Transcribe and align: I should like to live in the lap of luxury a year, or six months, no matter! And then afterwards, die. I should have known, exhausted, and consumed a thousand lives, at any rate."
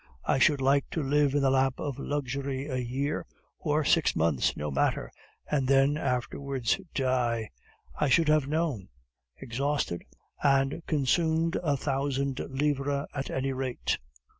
I 0.25 0.39
should 0.39 0.61
like 0.61 0.89
to 0.93 1.03
live 1.03 1.35
in 1.35 1.43
the 1.43 1.51
lap 1.51 1.75
of 1.79 1.99
luxury 1.99 2.65
a 2.65 2.77
year, 2.77 3.23
or 3.59 3.85
six 3.85 4.15
months, 4.15 4.57
no 4.57 4.71
matter! 4.71 5.11
And 5.45 5.67
then 5.67 5.95
afterwards, 5.95 6.79
die. 6.95 7.51
I 7.95 8.09
should 8.09 8.27
have 8.27 8.47
known, 8.47 8.89
exhausted, 9.37 10.01
and 10.41 10.81
consumed 10.87 11.55
a 11.61 11.77
thousand 11.77 12.39
lives, 12.49 13.07
at 13.13 13.29
any 13.29 13.53
rate." 13.53 13.99